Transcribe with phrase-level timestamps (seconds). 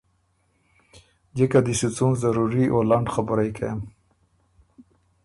[1.35, 3.79] جِکه دی سُو څُون ضروري او لنډ خبُرئ کېم